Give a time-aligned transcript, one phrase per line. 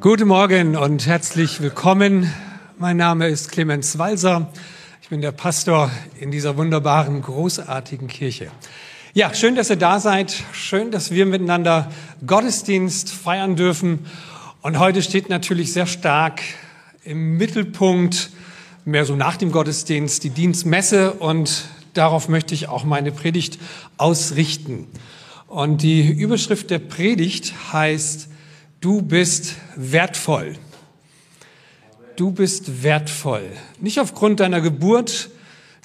[0.00, 2.32] Guten Morgen und herzlich willkommen.
[2.78, 4.50] Mein Name ist Clemens Walser.
[5.02, 8.50] Ich bin der Pastor in dieser wunderbaren, großartigen Kirche.
[9.12, 10.42] Ja, schön, dass ihr da seid.
[10.52, 11.92] Schön, dass wir miteinander
[12.26, 14.06] Gottesdienst feiern dürfen.
[14.62, 16.40] Und heute steht natürlich sehr stark
[17.04, 18.30] im Mittelpunkt,
[18.86, 21.12] mehr so nach dem Gottesdienst, die Dienstmesse.
[21.12, 23.58] Und darauf möchte ich auch meine Predigt
[23.98, 24.86] ausrichten.
[25.46, 28.30] Und die Überschrift der Predigt heißt,
[28.80, 30.56] Du bist wertvoll.
[32.16, 33.42] Du bist wertvoll.
[33.78, 35.28] Nicht aufgrund deiner Geburt,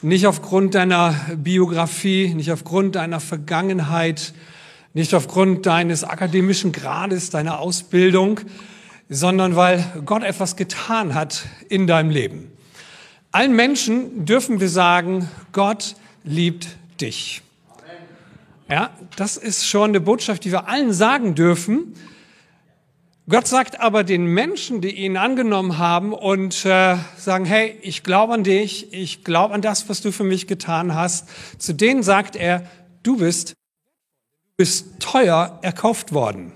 [0.02, 4.34] nicht aufgrund deiner Biografie, nicht aufgrund deiner Vergangenheit,
[4.94, 8.40] nicht aufgrund deines akademischen Grades, deiner Ausbildung,
[9.10, 12.50] sondern weil Gott etwas getan hat in deinem Leben.
[13.34, 16.70] Allen Menschen dürfen wir sagen, Gott liebt
[17.02, 17.42] dich.
[18.70, 21.94] Ja, das ist schon eine Botschaft, die wir allen sagen dürfen.
[23.28, 28.34] Gott sagt aber den Menschen, die ihn angenommen haben und äh, sagen, hey, ich glaube
[28.34, 32.36] an dich, ich glaube an das, was du für mich getan hast, zu denen sagt
[32.36, 32.70] er,
[33.02, 33.56] du bist,
[34.58, 36.52] bist teuer erkauft worden.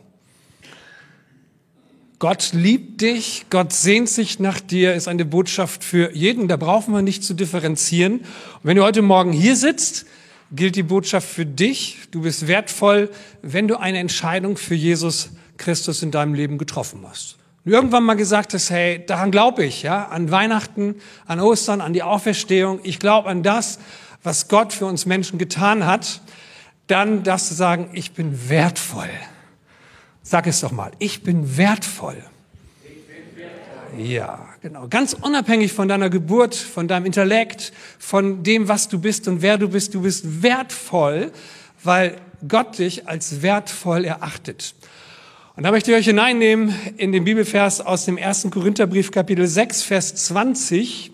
[2.19, 6.93] Gott liebt dich, Gott sehnt sich nach dir, ist eine Botschaft für jeden, da brauchen
[6.93, 8.19] wir nicht zu differenzieren.
[8.19, 8.25] Und
[8.61, 10.05] wenn du heute Morgen hier sitzt,
[10.51, 13.09] gilt die Botschaft für dich, du bist wertvoll,
[13.41, 17.37] wenn du eine Entscheidung für Jesus Christus in deinem Leben getroffen hast.
[17.65, 20.95] Und irgendwann mal gesagt hast, hey, daran glaube ich, ja, an Weihnachten,
[21.27, 22.79] an Ostern, an die Auferstehung.
[22.81, 23.77] Ich glaube an das,
[24.23, 26.21] was Gott für uns Menschen getan hat.
[26.87, 29.09] Dann darfst du sagen, ich bin wertvoll.
[30.23, 32.23] Sag es doch mal, ich bin wertvoll.
[33.97, 34.87] Ja, genau.
[34.87, 39.57] Ganz unabhängig von deiner Geburt, von deinem Intellekt, von dem, was du bist und wer
[39.57, 39.93] du bist.
[39.93, 41.31] Du bist wertvoll,
[41.83, 44.75] weil Gott dich als wertvoll erachtet.
[45.59, 49.81] Und da möchte ich euch hineinnehmen in den Bibelvers aus dem ersten Korintherbrief Kapitel 6,
[49.81, 51.11] Vers 20.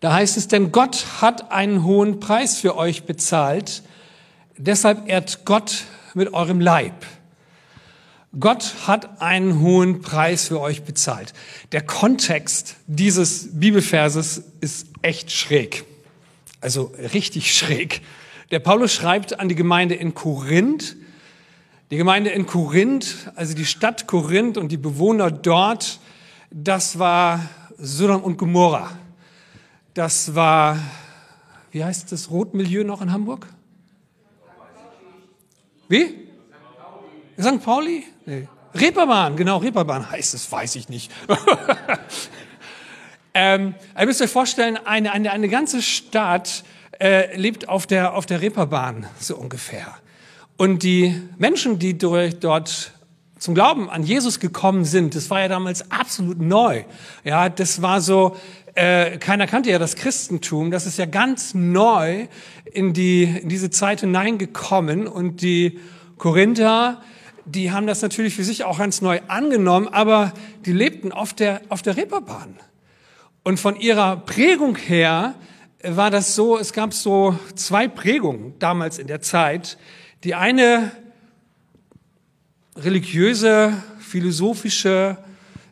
[0.00, 3.82] Da heißt es, denn Gott hat einen hohen Preis für euch bezahlt,
[4.58, 7.06] deshalb ehrt Gott mit eurem Leib.
[8.38, 11.32] Gott hat einen hohen Preis für euch bezahlt.
[11.72, 15.86] Der Kontext dieses Bibelverses ist echt schräg.
[16.60, 18.02] Also richtig schräg.
[18.50, 20.94] Der Paulus schreibt an die Gemeinde in Korinth,
[21.90, 26.00] die Gemeinde in Korinth, also die Stadt Korinth und die Bewohner dort,
[26.50, 28.90] das war Sodom und Gomorra.
[29.94, 30.78] Das war,
[31.70, 33.46] wie heißt das Rotmilieu noch in Hamburg?
[35.88, 36.28] Wie?
[37.40, 37.62] St.
[37.64, 38.04] Pauli?
[38.26, 38.48] Nee.
[38.74, 41.10] Reeperbahn, genau, Reeperbahn heißt es, weiß ich nicht.
[43.34, 46.64] ähm, ihr müsst euch vorstellen, eine, eine, eine ganze Stadt
[47.00, 49.96] äh, lebt auf der, auf der Reeperbahn, so ungefähr.
[50.58, 52.92] Und die Menschen, die durch dort
[53.38, 56.82] zum Glauben an Jesus gekommen sind, das war ja damals absolut neu.
[57.22, 58.36] Ja, das war so,
[58.74, 60.72] äh, keiner kannte ja das Christentum.
[60.72, 62.26] Das ist ja ganz neu
[62.64, 65.78] in die in diese Zeit hineingekommen und die
[66.16, 67.02] Korinther,
[67.44, 70.32] die haben das natürlich für sich auch ganz neu angenommen, aber
[70.66, 72.56] die lebten auf der auf der Reeperbahn.
[73.44, 75.36] Und von ihrer Prägung her
[75.84, 79.78] war das so, es gab so zwei Prägungen damals in der Zeit.
[80.24, 80.90] Die eine
[82.76, 85.16] religiöse, philosophische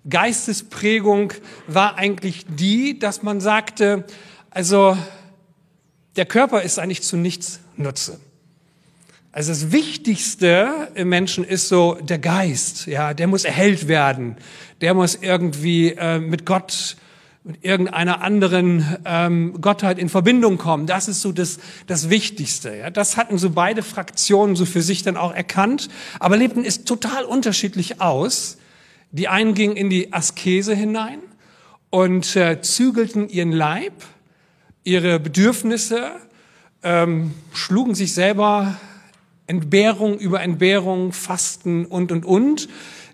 [0.08, 1.32] Geistesprägung
[1.66, 4.04] war eigentlich die, dass man sagte,
[4.50, 4.96] also
[6.14, 8.20] der Körper ist eigentlich zu nichts Nutze.
[9.32, 14.36] Also das Wichtigste im Menschen ist so der Geist, ja, der muss erhellt werden,
[14.80, 16.96] der muss irgendwie äh, mit Gott
[17.46, 20.88] mit irgendeiner anderen ähm, Gottheit in Verbindung kommen.
[20.88, 22.74] Das ist so das, das Wichtigste.
[22.74, 22.90] Ja?
[22.90, 27.22] Das hatten so beide Fraktionen so für sich dann auch erkannt, aber lebten es total
[27.22, 28.58] unterschiedlich aus.
[29.12, 31.20] Die einen gingen in die Askese hinein
[31.90, 33.94] und äh, zügelten ihren Leib,
[34.82, 36.10] ihre Bedürfnisse,
[36.82, 38.76] ähm, schlugen sich selber
[39.46, 42.68] Entbehrung über Entbehrung, Fasten und, und, und,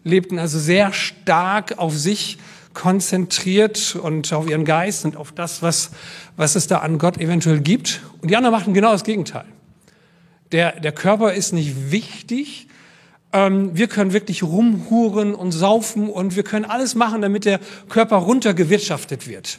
[0.04, 2.38] lebten also sehr stark auf sich
[2.74, 5.90] konzentriert und auf ihren Geist und auf das, was,
[6.36, 8.00] was es da an Gott eventuell gibt.
[8.20, 9.44] Und die anderen machten genau das Gegenteil.
[10.52, 12.68] Der, der Körper ist nicht wichtig.
[13.32, 18.16] Ähm, wir können wirklich rumhuren und saufen und wir können alles machen, damit der Körper
[18.16, 19.58] runtergewirtschaftet wird.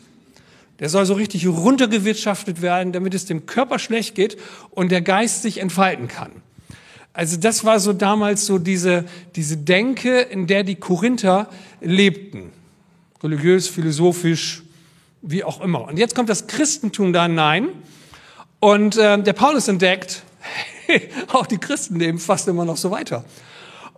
[0.79, 4.37] Der soll so richtig runtergewirtschaftet werden, damit es dem Körper schlecht geht
[4.71, 6.31] und der Geist sich entfalten kann.
[7.13, 9.05] Also das war so damals so diese,
[9.35, 11.47] diese Denke, in der die Korinther
[11.79, 12.51] lebten
[13.23, 14.63] religiös, philosophisch,
[15.21, 15.87] wie auch immer.
[15.87, 17.69] Und jetzt kommt das Christentum da hinein
[18.59, 20.23] und äh, der Paulus entdeckt,
[21.33, 23.23] auch die Christen leben fast immer noch so weiter.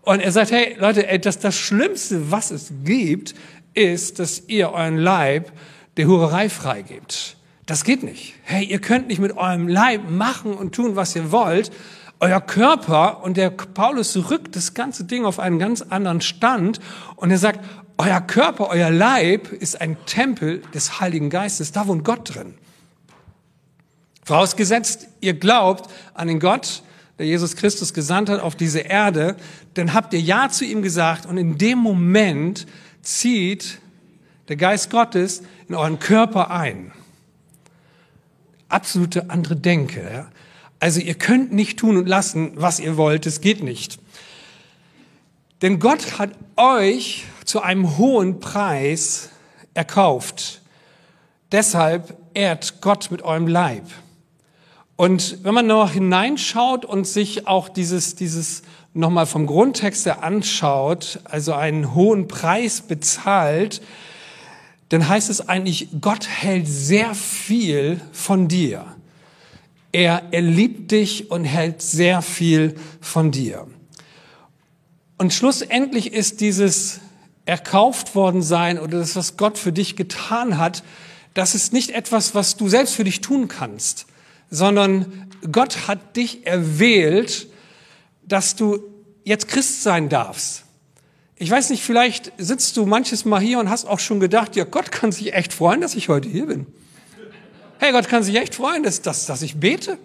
[0.04, 3.33] Und er sagt, hey Leute, ey, das, das Schlimmste, was es gibt,
[3.74, 5.51] ist, dass ihr euren Leib
[5.98, 7.38] der Hurerei freigebt.
[7.66, 8.36] Das geht nicht.
[8.44, 11.71] Hey, ihr könnt nicht mit eurem Leib machen und tun, was ihr wollt.
[12.19, 16.80] Euer Körper und der Paulus rückt das ganze Ding auf einen ganz anderen Stand
[17.16, 17.60] und er sagt,
[17.97, 21.71] euer Körper, euer Leib ist ein Tempel des Heiligen Geistes.
[21.71, 22.56] Da wohnt Gott drin.
[24.24, 26.81] Vorausgesetzt, ihr glaubt an den Gott,
[27.19, 29.38] der Jesus Christus gesandt hat auf diese Erde,
[29.75, 32.65] dann habt ihr Ja zu ihm gesagt und in dem Moment
[33.01, 33.80] zieht
[34.47, 36.92] der Geist Gottes in euren Körper ein.
[38.68, 40.01] Absolute andere Denke.
[40.12, 40.27] Ja?
[40.80, 44.00] Also ihr könnt nicht tun und lassen, was ihr wollt, es geht nicht.
[45.62, 49.30] Denn Gott hat euch zu einem hohen Preis
[49.74, 50.62] erkauft.
[51.51, 53.86] Deshalb ehrt Gott mit eurem Leib.
[54.97, 58.63] Und wenn man noch hineinschaut und sich auch dieses, dieses
[58.94, 63.81] nochmal vom Grundtext her anschaut, also einen hohen Preis bezahlt,
[64.89, 68.86] dann heißt es eigentlich, Gott hält sehr viel von dir.
[69.92, 73.68] Er, er liebt dich und hält sehr viel von dir.
[75.18, 77.00] Und schlussendlich ist dieses
[77.45, 80.83] erkauft worden sein oder das, was Gott für dich getan hat,
[81.33, 84.07] das ist nicht etwas, was du selbst für dich tun kannst
[84.50, 87.47] sondern Gott hat dich erwählt,
[88.24, 88.80] dass du
[89.24, 90.63] jetzt Christ sein darfst.
[91.38, 94.63] Ich weiß nicht, vielleicht sitzt du manches Mal hier und hast auch schon gedacht, ja,
[94.63, 96.65] Gott kann sich echt freuen, dass ich heute hier bin.
[97.77, 99.97] Hey, Gott kann sich echt freuen, dass, dass, dass ich bete.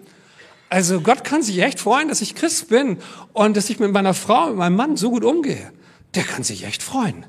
[0.69, 2.97] Also Gott kann sich echt freuen, dass ich Christ bin
[3.33, 5.71] und dass ich mit meiner Frau, mit meinem Mann so gut umgehe.
[6.15, 7.25] Der kann sich echt freuen.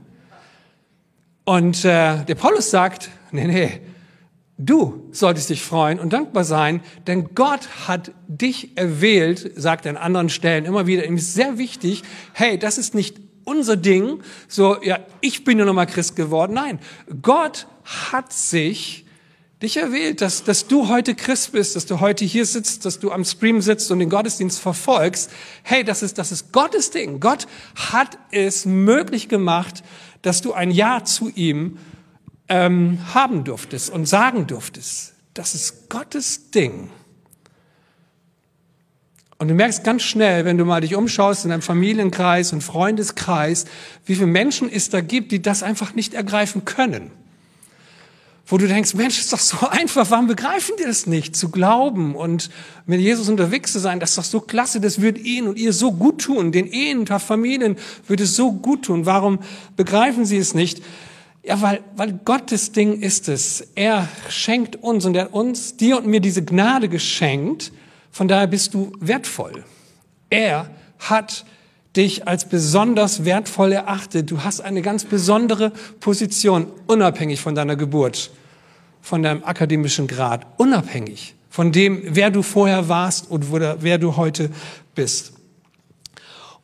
[1.45, 3.81] Und äh, der Paulus sagt, nee, nee,
[4.65, 9.97] Du solltest dich freuen und dankbar sein, denn Gott hat dich erwählt, sagt er an
[9.97, 11.05] anderen Stellen immer wieder.
[11.05, 12.03] Ihm ist sehr wichtig,
[12.33, 16.53] hey, das ist nicht unser Ding, so, ja, ich bin ja nochmal Christ geworden.
[16.55, 16.79] Nein,
[17.23, 17.67] Gott
[18.13, 19.05] hat sich
[19.63, 23.13] dich erwählt, dass, dass du heute Christ bist, dass du heute hier sitzt, dass du
[23.13, 25.31] am Stream sitzt und den Gottesdienst verfolgst.
[25.63, 27.21] Hey, das ist, das ist Gottes Ding.
[27.21, 29.85] Gott hat es möglich gemacht,
[30.23, 31.79] dass du ein Ja zu ihm
[32.49, 35.15] ähm, haben durftest und sagen durftest.
[35.35, 36.91] Das ist Gottes Ding.
[39.39, 43.65] Und du merkst ganz schnell, wenn du mal dich umschaust in deinem Familienkreis und Freundeskreis,
[44.07, 47.11] wie viele Menschen es da gibt, die das einfach nicht ergreifen können.
[48.53, 51.35] Wo du denkst, Mensch, ist doch so einfach, warum begreifen die das nicht?
[51.35, 52.51] Zu glauben und
[52.85, 55.73] mit Jesus unterwegs zu sein, das ist doch so klasse, das wird ihnen und ihr
[55.73, 56.53] so gut tun.
[56.53, 59.07] Den Ehen und Familien würde es so gut tun.
[59.07, 59.39] Warum
[59.75, 60.83] begreifen sie es nicht?
[61.43, 63.69] Ja, weil, weil Gottes Ding ist es.
[63.75, 67.73] Er schenkt uns und er hat uns, dir und mir diese Gnade geschenkt.
[68.11, 69.65] Von daher bist du wertvoll.
[70.29, 71.47] Er hat
[71.97, 74.31] dich als besonders wertvoll erachtet.
[74.31, 78.31] Du hast eine ganz besondere Position, unabhängig von deiner Geburt,
[79.03, 84.51] von deinem akademischen Grad, unabhängig von dem, wer du vorher warst und wer du heute
[84.95, 85.35] bist.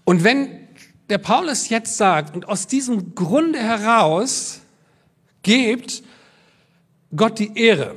[0.05, 0.49] Und wenn
[1.11, 4.63] der Paulus jetzt sagt, und aus diesem Grunde heraus
[5.43, 6.03] gebt
[7.15, 7.97] Gott die Ehre,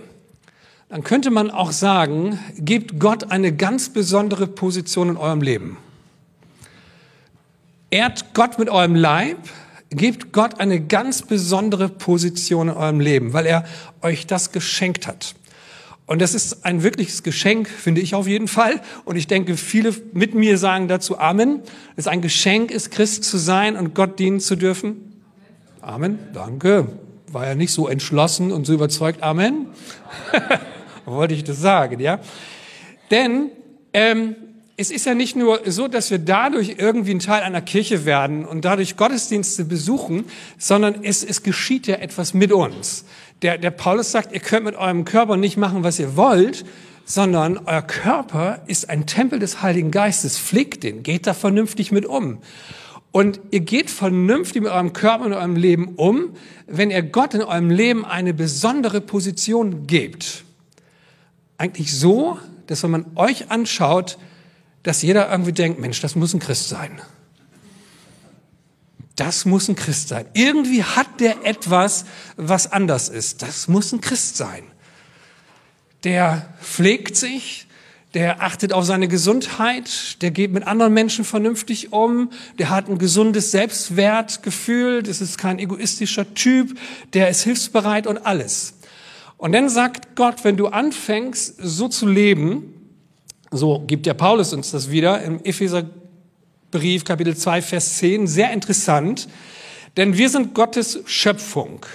[0.90, 5.78] dann könnte man auch sagen, gebt Gott eine ganz besondere Position in eurem Leben.
[7.90, 9.38] Ehrt Gott mit eurem Leib,
[9.92, 13.66] gebt Gott eine ganz besondere Position in eurem Leben, weil er
[14.02, 15.36] euch das geschenkt hat.
[16.08, 18.82] Und das ist ein wirkliches Geschenk, finde ich auf jeden Fall.
[19.06, 21.62] Und ich denke, viele mit mir sagen dazu Amen.
[21.96, 25.22] Es ist ein Geschenk ist, Christ zu sein und Gott dienen zu dürfen.
[25.82, 26.20] Amen.
[26.34, 26.88] Danke
[27.34, 29.24] war ja nicht so entschlossen und so überzeugt.
[29.24, 29.68] Amen.
[31.06, 32.20] Wollte ich das sagen, ja?
[33.10, 33.50] Denn
[33.94, 34.36] ähm,
[34.82, 38.46] es ist ja nicht nur so, dass wir dadurch irgendwie ein Teil einer Kirche werden
[38.46, 40.26] und dadurch Gottesdienste besuchen,
[40.58, 43.06] sondern es, es geschieht ja etwas mit uns.
[43.44, 46.66] Der, der Paulus sagt, ihr könnt mit eurem Körper nicht machen, was ihr wollt,
[47.06, 50.40] sondern euer Körper ist ein Tempel des Heiligen Geistes.
[50.40, 52.40] Pflegt den, geht da vernünftig mit um.
[53.12, 56.34] Und ihr geht vernünftig mit eurem Körper und eurem Leben um,
[56.66, 60.44] wenn ihr Gott in eurem Leben eine besondere Position gebt.
[61.60, 64.18] Eigentlich so, dass wenn man euch anschaut,
[64.84, 67.02] dass jeder irgendwie denkt, Mensch, das muss ein Christ sein.
[69.16, 70.26] Das muss ein Christ sein.
[70.34, 72.06] Irgendwie hat der etwas,
[72.38, 73.42] was anders ist.
[73.42, 74.64] Das muss ein Christ sein.
[76.04, 77.68] Der pflegt sich,
[78.14, 82.98] der achtet auf seine Gesundheit, der geht mit anderen Menschen vernünftig um, der hat ein
[82.98, 86.78] gesundes Selbstwertgefühl, das ist kein egoistischer Typ,
[87.14, 88.74] der ist hilfsbereit und alles.
[89.38, 92.81] Und dann sagt Gott, wenn du anfängst, so zu leben,
[93.52, 95.84] so gibt der Paulus uns das wieder im Epheser
[96.72, 99.28] Brief, Kapitel 2, Vers 10, sehr interessant,
[99.98, 101.86] denn wir sind Gottes Schöpfung.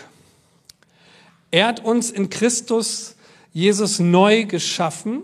[1.51, 3.17] Er hat uns in Christus
[3.55, 5.23] Jesus neu geschaffen,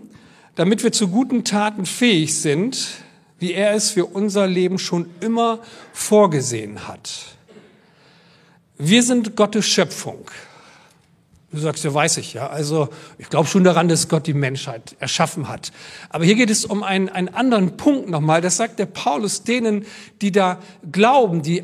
[0.55, 2.87] damit wir zu guten Taten fähig sind,
[3.37, 5.59] wie er es für unser Leben schon immer
[5.91, 7.35] vorgesehen hat.
[8.79, 10.25] Wir sind Gottes Schöpfung.
[11.53, 12.47] Du sagst, ja, weiß ich, ja.
[12.47, 15.71] Also, ich glaube schon daran, dass Gott die Menschheit erschaffen hat.
[16.09, 18.41] Aber hier geht es um einen, einen anderen Punkt nochmal.
[18.41, 19.85] Das sagt der Paulus denen,
[20.21, 20.57] die da
[20.91, 21.63] glauben, die,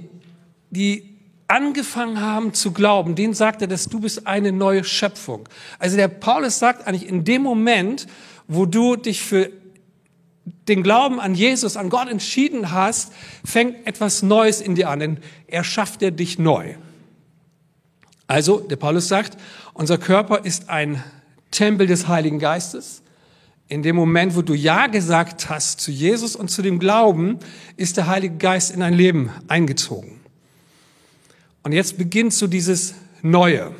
[0.69, 1.17] die
[1.47, 5.49] angefangen haben zu glauben, denen sagt er, dass du bist eine neue Schöpfung.
[5.79, 8.05] Also der Paulus sagt eigentlich in dem Moment,
[8.47, 9.49] wo du dich für
[10.67, 13.11] den Glauben an Jesus, an Gott entschieden hast,
[13.43, 15.17] fängt etwas Neues in dir an, denn
[15.47, 16.75] er schafft er dich neu.
[18.29, 19.39] Also, der Paulus sagt,
[19.73, 21.03] unser Körper ist ein
[21.49, 23.01] Tempel des Heiligen Geistes.
[23.67, 27.39] In dem Moment, wo du Ja gesagt hast zu Jesus und zu dem Glauben,
[27.75, 30.19] ist der Heilige Geist in dein Leben eingezogen.
[31.63, 32.93] Und jetzt beginnt so dieses
[33.23, 33.71] Neue.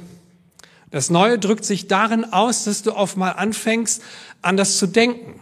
[0.89, 4.01] Das Neue drückt sich darin aus, dass du auf mal anfängst,
[4.41, 5.39] anders zu denken.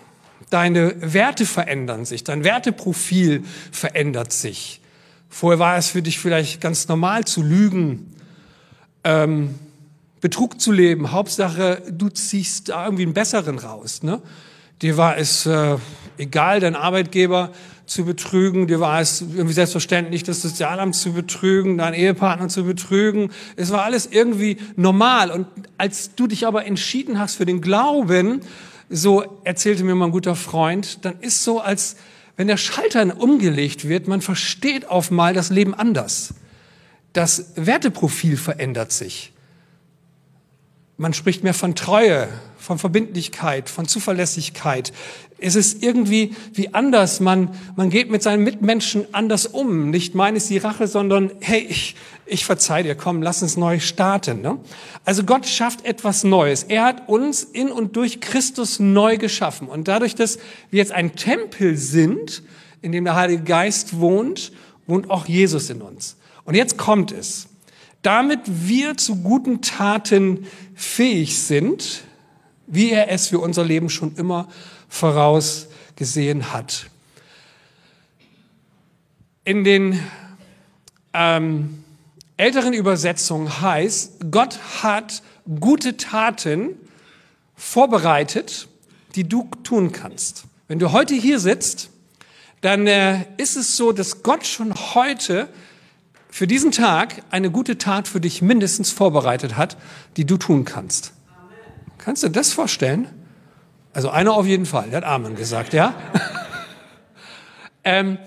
[0.49, 4.81] Deine Werte verändern sich, dein Werteprofil verändert sich.
[5.29, 8.13] Vorher war es für dich vielleicht ganz normal zu lügen,
[9.07, 9.55] ähm,
[10.19, 11.11] Betrug zu leben.
[11.11, 14.03] Hauptsache, du ziehst da irgendwie einen besseren raus.
[14.03, 14.21] Ne?
[14.81, 15.77] Dir war es äh,
[16.17, 17.51] egal, dein Arbeitgeber
[17.85, 18.67] zu betrügen.
[18.67, 23.31] Dir war es irgendwie selbstverständlich, das Sozialamt zu betrügen, deinen Ehepartner zu betrügen.
[23.55, 25.31] Es war alles irgendwie normal.
[25.31, 25.47] Und
[25.77, 28.41] als du dich aber entschieden hast für den Glauben,
[28.89, 31.95] so erzählte mir mein guter Freund, dann ist so, als
[32.35, 36.33] wenn der Schalter umgelegt wird, man versteht auf mal das Leben anders.
[37.17, 39.33] Das Werteprofil verändert sich.
[40.97, 42.27] Man spricht mehr von Treue,
[42.59, 44.93] von Verbindlichkeit, von Zuverlässigkeit.
[45.39, 47.19] Es ist irgendwie wie anders.
[47.19, 49.89] Man, man geht mit seinen Mitmenschen anders um.
[49.89, 51.95] Nicht meines die Rache, sondern hey, ich,
[52.27, 54.41] ich verzeih dir, komm, lass uns neu starten.
[54.41, 54.59] Ne?
[55.03, 56.61] Also Gott schafft etwas Neues.
[56.65, 59.67] Er hat uns in und durch Christus neu geschaffen.
[59.69, 60.37] Und dadurch, dass
[60.69, 62.43] wir jetzt ein Tempel sind,
[62.83, 64.51] in dem der Heilige Geist wohnt,
[64.85, 66.15] wohnt auch Jesus in uns.
[66.47, 67.49] Und jetzt kommt es.
[68.03, 72.03] Damit wir zu guten Taten fähig sind,
[72.67, 74.47] wie er es für unser Leben schon immer
[74.87, 76.89] vorausgesehen hat.
[79.43, 79.99] In den
[81.13, 81.83] ähm,
[82.37, 85.21] älteren Übersetzungen heißt, Gott hat
[85.59, 86.77] gute Taten
[87.57, 88.69] vorbereitet,
[89.15, 90.45] die du tun kannst.
[90.69, 91.89] Wenn du heute hier sitzt,
[92.61, 95.49] dann äh, ist es so, dass Gott schon heute
[96.37, 99.75] für diesen Tag eine gute Tat für dich mindestens vorbereitet hat,
[100.17, 101.13] die du tun kannst.
[101.97, 103.07] Kannst du das vorstellen?
[103.91, 105.95] Also einer auf jeden Fall, der hat Amen gesagt, ja?
[107.83, 108.19] ähm,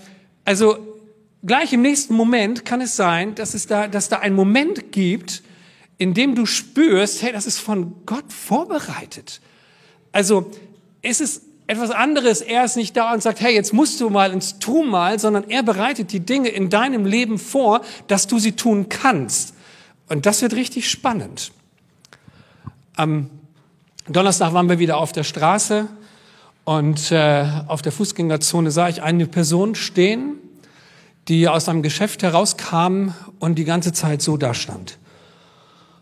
[0.44, 0.98] also
[1.46, 5.44] gleich im nächsten Moment kann es sein, dass es da, dass da einen Moment gibt,
[5.96, 9.40] in dem du spürst, hey, das ist von Gott vorbereitet.
[10.10, 10.50] Also
[11.00, 12.40] es ist etwas anderes.
[12.40, 15.48] Er ist nicht da und sagt, hey, jetzt musst du mal ins Tu mal, sondern
[15.48, 19.54] er bereitet die Dinge in deinem Leben vor, dass du sie tun kannst.
[20.08, 21.52] Und das wird richtig spannend.
[22.96, 23.30] Am
[24.08, 25.86] Donnerstag waren wir wieder auf der Straße
[26.64, 30.38] und äh, auf der Fußgängerzone sah ich eine Person stehen,
[31.28, 34.98] die aus einem Geschäft herauskam und die ganze Zeit so da stand.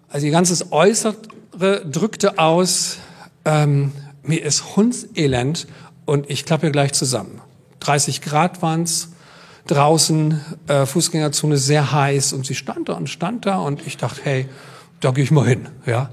[0.08, 1.16] Also ihr ganzes Äußere
[1.84, 2.96] drückte aus,
[3.44, 3.92] ähm,
[4.28, 5.66] mir ist hundselend
[6.04, 7.40] und ich klappe gleich zusammen.
[7.80, 9.10] 30 Grad waren's
[9.66, 14.20] draußen, äh, Fußgängerzone sehr heiß und sie stand da und stand da und ich dachte,
[14.24, 14.48] hey,
[15.00, 15.68] da gehe ich mal hin.
[15.86, 16.10] Ja,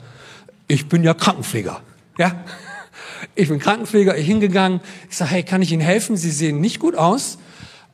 [0.68, 1.82] ich bin ja Krankenpfleger.
[2.18, 2.44] Ja,
[3.36, 4.82] ich bin Krankenpfleger, ich hingegangen.
[5.10, 6.18] Ich sage, hey, kann ich Ihnen helfen?
[6.18, 7.38] Sie sehen nicht gut aus.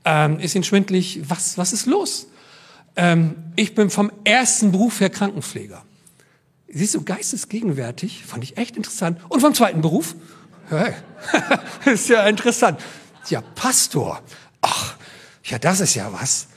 [0.04, 1.22] Ähm, ist Ihnen schwindlig?
[1.28, 2.28] Was, was ist los?
[2.96, 5.84] Ähm, ich bin vom ersten Beruf her Krankenpfleger.
[6.74, 9.20] Sie ist so geistesgegenwärtig, fand ich echt interessant.
[9.28, 10.16] Und vom zweiten Beruf?
[10.70, 10.94] Hey,
[11.94, 12.80] ist ja interessant.
[13.28, 14.22] Ja, Pastor.
[14.62, 14.96] Ach,
[15.44, 16.48] ja, das ist ja was.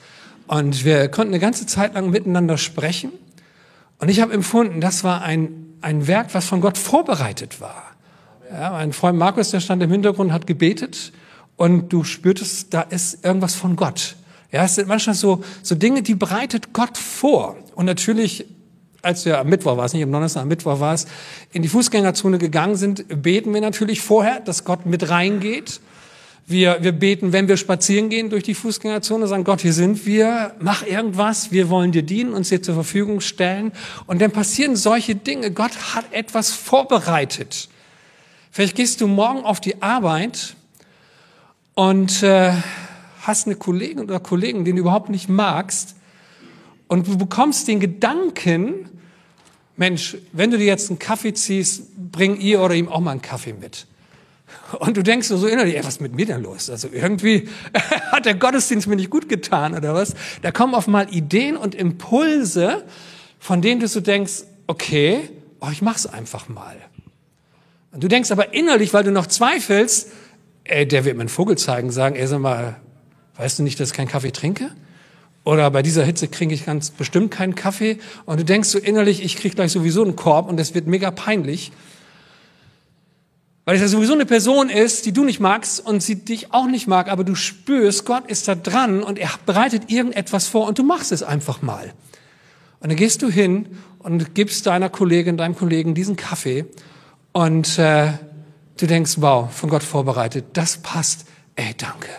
[0.47, 3.11] Und wir konnten eine ganze Zeit lang miteinander sprechen.
[3.99, 7.83] Und ich habe empfunden, das war ein, ein Werk, was von Gott vorbereitet war.
[8.53, 11.13] Ja, mein Freund Markus, der stand im Hintergrund, hat gebetet
[11.57, 14.17] und du spürtest, da ist irgendwas von Gott.
[14.53, 17.57] Ja, es sind manchmal so, so Dinge, die bereitet Gott vor.
[17.75, 18.47] Und natürlich
[19.05, 21.07] als wir am Mittwoch war es, nicht am Donnerstag, am Mittwoch war es,
[21.53, 25.81] in die Fußgängerzone gegangen sind, beten wir natürlich vorher, dass Gott mit reingeht.
[26.47, 30.55] Wir, wir beten, wenn wir spazieren gehen durch die Fußgängerzone, sagen, Gott, hier sind wir,
[30.61, 33.73] mach irgendwas, wir wollen dir dienen, uns dir zur Verfügung stellen.
[34.07, 35.51] Und dann passieren solche Dinge.
[35.53, 37.71] Gott hat etwas vorbereitet.
[38.51, 40.55] Vielleicht gehst du morgen auf die Arbeit
[41.75, 42.53] und äh,
[43.23, 45.97] hast eine Kollegin oder Kollegen, den du überhaupt nicht magst,
[46.89, 48.91] und du bekommst den Gedanken,
[49.77, 53.23] Mensch, wenn du dir jetzt einen Kaffee ziehst, bring ihr oder ihm auch mal einen
[53.23, 53.87] Kaffee mit.
[54.79, 56.71] Und du denkst so innerlich, ey, was ist mit mir denn los?
[56.71, 57.49] Also irgendwie
[58.13, 60.15] hat der Gottesdienst mir nicht gut getan oder was?
[60.43, 62.85] Da kommen auf mal Ideen und Impulse,
[63.39, 65.29] von denen du so denkst, okay,
[65.61, 66.77] oh, ich mach's einfach mal.
[67.93, 70.11] Und du denkst aber innerlich, weil du noch zweifelst,
[70.65, 72.77] ey, der wird mir einen Vogel zeigen, sagen, ey, sag mal,
[73.37, 74.71] weißt du nicht, dass ich keinen Kaffee trinke?
[75.45, 77.99] Oder bei dieser Hitze kriege ich ganz bestimmt keinen Kaffee.
[78.25, 81.11] Und du denkst so innerlich, ich kriege gleich sowieso einen Korb und das wird mega
[81.11, 81.71] peinlich.
[83.67, 86.67] Weil es ja sowieso eine Person ist, die du nicht magst und sie dich auch
[86.67, 90.79] nicht mag, aber du spürst, Gott ist da dran und er bereitet irgendetwas vor und
[90.79, 91.93] du machst es einfach mal.
[92.81, 96.67] Und dann gehst du hin und gibst deiner Kollegin, deinem Kollegen diesen Kaffee
[97.33, 98.13] und äh,
[98.77, 101.27] du denkst, wow, von Gott vorbereitet, das passt.
[101.57, 102.11] Ey, danke.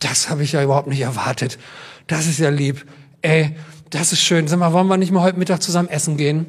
[0.00, 1.58] Das habe ich ja überhaupt nicht erwartet.
[2.06, 2.86] Das ist ja lieb.
[3.22, 3.56] Ey,
[3.90, 4.48] das ist schön.
[4.48, 6.46] Sag mal, wollen wir nicht mal heute Mittag zusammen essen gehen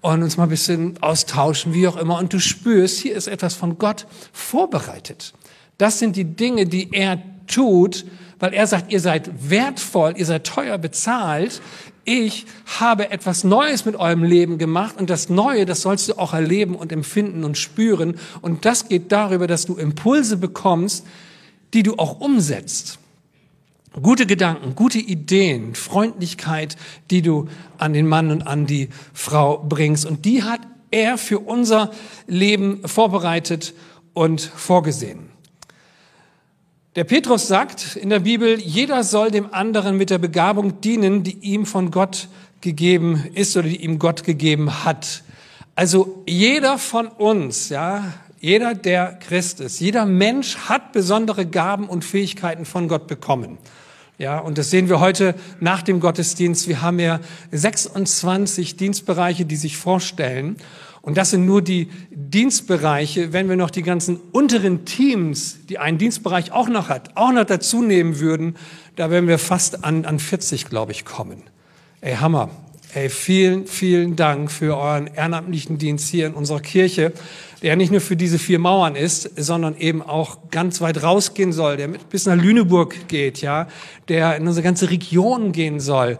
[0.00, 2.18] und uns mal ein bisschen austauschen, wie auch immer.
[2.18, 5.34] Und du spürst, hier ist etwas von Gott vorbereitet.
[5.78, 8.04] Das sind die Dinge, die er tut,
[8.38, 11.60] weil er sagt, ihr seid wertvoll, ihr seid teuer bezahlt
[12.10, 12.46] ich
[12.78, 16.74] habe etwas Neues mit eurem Leben gemacht und das Neue, das sollst du auch erleben
[16.74, 18.18] und empfinden und spüren.
[18.40, 21.04] Und das geht darüber, dass du Impulse bekommst,
[21.74, 22.98] die du auch umsetzt.
[24.02, 26.76] Gute Gedanken, gute Ideen, Freundlichkeit,
[27.10, 30.06] die du an den Mann und an die Frau bringst.
[30.06, 31.90] Und die hat er für unser
[32.26, 33.74] Leben vorbereitet
[34.14, 35.30] und vorgesehen.
[36.96, 41.38] Der Petrus sagt in der Bibel, jeder soll dem anderen mit der Begabung dienen, die
[41.38, 42.28] ihm von Gott
[42.60, 45.22] gegeben ist oder die ihm Gott gegeben hat.
[45.76, 52.04] Also jeder von uns, ja, jeder, der Christ ist, jeder Mensch hat besondere Gaben und
[52.04, 53.58] Fähigkeiten von Gott bekommen.
[54.18, 56.66] Ja, und das sehen wir heute nach dem Gottesdienst.
[56.66, 57.20] Wir haben ja
[57.52, 60.56] 26 Dienstbereiche, die sich vorstellen.
[61.02, 63.32] Und das sind nur die Dienstbereiche.
[63.32, 67.44] Wenn wir noch die ganzen unteren Teams, die einen Dienstbereich auch noch hat, auch noch
[67.44, 68.56] dazu nehmen würden,
[68.96, 71.44] da werden wir fast an, an 40, glaube ich, kommen.
[72.00, 72.50] Ey, Hammer.
[72.94, 77.12] Ey, vielen, vielen Dank für euren ehrenamtlichen Dienst hier in unserer Kirche,
[77.60, 81.76] der nicht nur für diese vier Mauern ist, sondern eben auch ganz weit rausgehen soll,
[81.76, 83.68] der bis nach Lüneburg geht, ja,
[84.08, 86.18] der in unsere ganze Region gehen soll.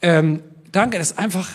[0.00, 1.50] Ähm, danke, das ist einfach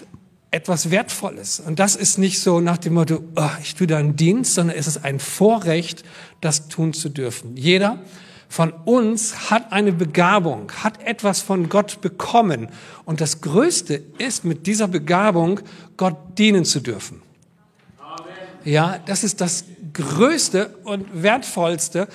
[0.51, 1.59] etwas Wertvolles.
[1.59, 4.77] Und das ist nicht so nach dem Motto, oh, ich tue da einen Dienst, sondern
[4.77, 6.03] es ist ein Vorrecht,
[6.39, 7.57] das tun zu dürfen.
[7.57, 7.97] Jeder
[8.51, 12.67] von uns hat eine Begabung, hat etwas von Gott bekommen.
[13.05, 15.61] Und das Größte ist, mit dieser Begabung
[15.95, 17.21] Gott dienen zu dürfen.
[18.65, 22.09] Ja, das ist das Größte und Wertvollste.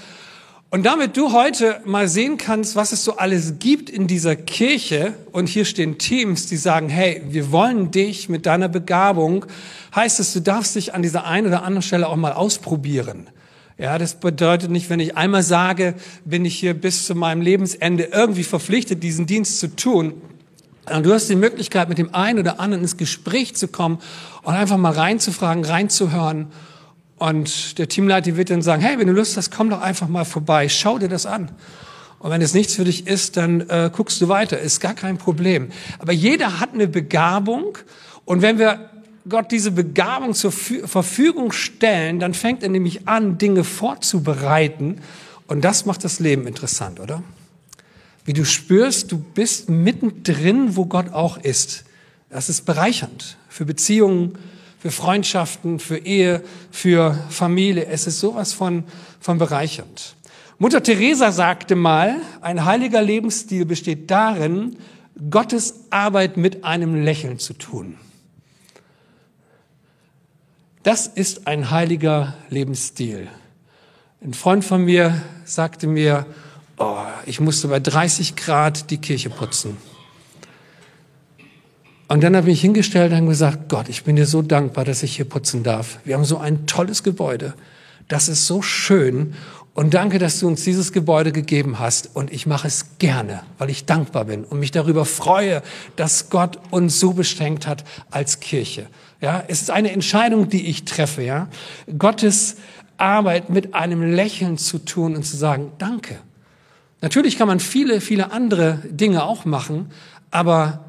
[0.69, 5.15] Und damit du heute mal sehen kannst, was es so alles gibt in dieser Kirche,
[5.33, 9.47] und hier stehen Teams, die sagen, hey, wir wollen dich mit deiner Begabung,
[9.95, 13.31] heißt es, du darfst dich an dieser einen oder anderen Stelle auch mal ausprobieren.
[13.79, 18.05] Ja, das bedeutet nicht, wenn ich einmal sage, bin ich hier bis zu meinem Lebensende
[18.05, 20.15] irgendwie verpflichtet, diesen Dienst zu tun.
[21.03, 23.99] Du hast die Möglichkeit, mit dem einen oder anderen ins Gespräch zu kommen
[24.45, 26.47] und einfach mal reinzufragen, reinzuhören
[27.19, 30.25] und der Teamleiter wird dann sagen, hey, wenn du Lust hast, komm doch einfach mal
[30.25, 31.51] vorbei, schau dir das an.
[32.19, 35.19] Und wenn es nichts für dich ist, dann äh, guckst du weiter, ist gar kein
[35.19, 35.69] Problem.
[35.99, 37.77] Aber jeder hat eine Begabung
[38.25, 38.91] und wenn wir
[39.29, 45.01] Gott diese Begabung zur Verfügung stellen, dann fängt er nämlich an, Dinge vorzubereiten
[45.47, 47.23] und das macht das Leben interessant, oder?
[48.25, 51.85] Wie du spürst, du bist mittendrin, wo Gott auch ist.
[52.29, 54.37] Das ist bereichernd für Beziehungen,
[54.79, 57.87] für Freundschaften, für Ehe, für Familie.
[57.87, 58.85] Es ist sowas von,
[59.21, 60.17] von bereichernd.
[60.59, 64.77] Mutter Teresa sagte mal, ein heiliger Lebensstil besteht darin,
[65.31, 67.97] Gottes Arbeit mit einem Lächeln zu tun.
[70.87, 73.27] Das ist ein heiliger Lebensstil.
[74.23, 76.27] Ein Freund von mir sagte mir,
[76.79, 79.79] oh, ich musste bei 30 Grad die Kirche putzen.
[82.07, 85.03] Und dann habe ich mich hingestellt und gesagt, Gott, ich bin dir so dankbar, dass
[85.03, 85.99] ich hier putzen darf.
[86.05, 87.55] Wir haben so ein tolles Gebäude.
[88.07, 89.35] Das ist so schön.
[89.77, 92.09] Und danke, dass du uns dieses Gebäude gegeben hast.
[92.15, 95.63] Und ich mache es gerne, weil ich dankbar bin und mich darüber freue,
[95.97, 98.87] dass Gott uns so beschränkt hat als Kirche.
[99.21, 101.49] Ja, es ist eine Entscheidung, die ich treffe, ja.
[101.99, 102.57] Gottes
[102.97, 106.17] Arbeit mit einem Lächeln zu tun und zu sagen, danke.
[107.03, 109.91] Natürlich kann man viele, viele andere Dinge auch machen,
[110.31, 110.87] aber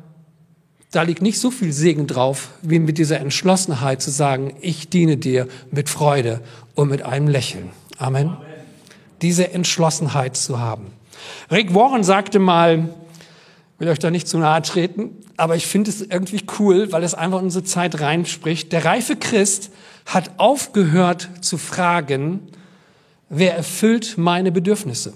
[0.91, 5.17] da liegt nicht so viel Segen drauf, wie mit dieser Entschlossenheit zu sagen, ich diene
[5.17, 6.39] dir mit Freude
[6.73, 7.71] und mit einem Lächeln.
[7.97, 8.46] Amen.
[9.21, 10.87] Diese Entschlossenheit zu haben.
[11.51, 12.89] Rick Warren sagte mal,
[13.79, 17.13] will euch da nicht zu nahe treten, aber ich finde es irgendwie cool, weil es
[17.13, 18.71] einfach in unsere Zeit reinspricht.
[18.71, 19.71] Der reife Christ
[20.05, 22.39] hat aufgehört zu fragen,
[23.29, 25.13] wer erfüllt meine Bedürfnisse?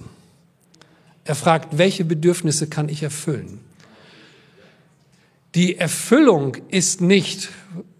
[1.24, 3.60] Er fragt, welche Bedürfnisse kann ich erfüllen?
[5.56, 7.50] Die Erfüllung ist nicht,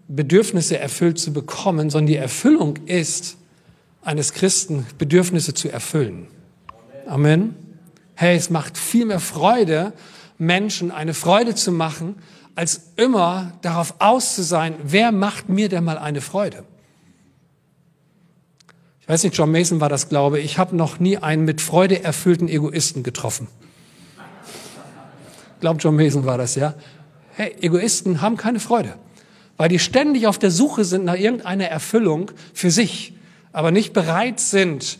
[0.08, 3.36] Bedürfnisse erfüllt zu bekommen, sondern die Erfüllung ist,
[4.02, 6.28] eines Christen Bedürfnisse zu erfüllen.
[7.06, 7.56] Amen.
[8.14, 9.92] Hey, es macht viel mehr Freude,
[10.38, 12.16] Menschen eine Freude zu machen,
[12.54, 16.64] als immer darauf aus zu sein, wer macht mir denn mal eine Freude?
[19.00, 20.44] Ich weiß nicht, John Mason war das, glaube ich.
[20.44, 23.48] Ich habe noch nie einen mit Freude erfüllten Egoisten getroffen.
[25.54, 26.74] Ich glaube, John Mason war das, ja.
[27.34, 28.94] Hey, Egoisten haben keine Freude,
[29.56, 33.14] weil die ständig auf der Suche sind nach irgendeiner Erfüllung für sich,
[33.52, 34.98] aber nicht bereit sind,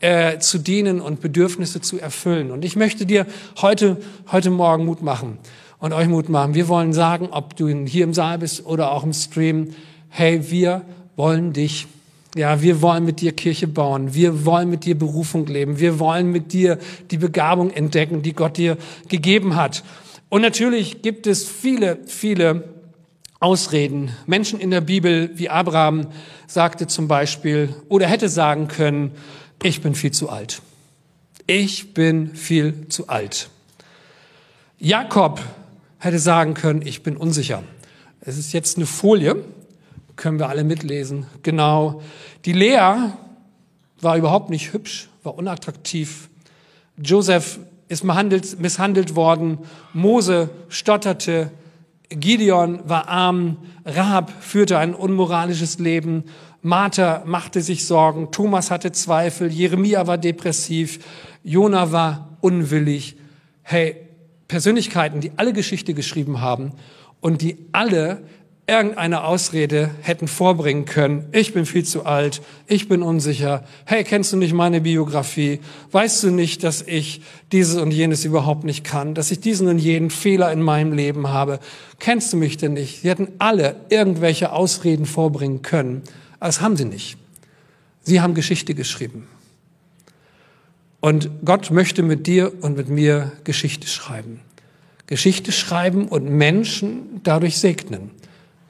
[0.00, 2.50] äh, zu dienen und Bedürfnisse zu erfüllen.
[2.50, 3.26] Und ich möchte dir
[3.60, 3.98] heute,
[4.32, 5.38] heute Morgen Mut machen
[5.78, 6.54] und euch Mut machen.
[6.54, 9.74] Wir wollen sagen, ob du hier im Saal bist oder auch im Stream,
[10.08, 10.82] hey, wir
[11.16, 11.86] wollen dich
[12.36, 14.14] ja, wir wollen mit dir Kirche bauen.
[14.14, 15.80] Wir wollen mit dir Berufung leben.
[15.80, 16.78] Wir wollen mit dir
[17.10, 18.76] die Begabung entdecken, die Gott dir
[19.08, 19.82] gegeben hat.
[20.28, 22.62] Und natürlich gibt es viele, viele
[23.40, 24.10] Ausreden.
[24.26, 26.08] Menschen in der Bibel, wie Abraham
[26.46, 29.12] sagte zum Beispiel, oder hätte sagen können,
[29.62, 30.60] ich bin viel zu alt.
[31.46, 33.48] Ich bin viel zu alt.
[34.78, 35.40] Jakob
[35.98, 37.62] hätte sagen können, ich bin unsicher.
[38.20, 39.42] Es ist jetzt eine Folie,
[40.16, 41.26] können wir alle mitlesen.
[41.42, 42.02] Genau.
[42.44, 43.10] Die Lea
[44.02, 46.28] war überhaupt nicht hübsch, war unattraktiv.
[47.02, 49.58] Joseph ist misshandelt, misshandelt worden.
[49.94, 51.50] Mose stotterte.
[52.10, 53.58] Gideon war arm.
[53.84, 56.24] Rahab führte ein unmoralisches Leben.
[56.62, 60.98] Martha machte sich Sorgen, Thomas hatte Zweifel, Jeremia war depressiv,
[61.42, 63.16] Jona war unwillig.
[63.62, 63.96] Hey,
[64.46, 66.72] Persönlichkeiten, die alle Geschichte geschrieben haben
[67.20, 68.22] und die alle
[68.70, 71.26] irgendeine Ausrede hätten vorbringen können.
[71.32, 73.64] Ich bin viel zu alt, ich bin unsicher.
[73.84, 75.60] Hey, kennst du nicht meine Biografie?
[75.90, 79.78] Weißt du nicht, dass ich dieses und jenes überhaupt nicht kann, dass ich diesen und
[79.78, 81.58] jenen Fehler in meinem Leben habe?
[81.98, 83.02] Kennst du mich denn nicht?
[83.02, 86.02] Sie hätten alle irgendwelche Ausreden vorbringen können.
[86.38, 87.18] Das haben sie nicht.
[88.02, 89.26] Sie haben Geschichte geschrieben.
[91.00, 94.40] Und Gott möchte mit dir und mit mir Geschichte schreiben.
[95.06, 98.12] Geschichte schreiben und Menschen dadurch segnen.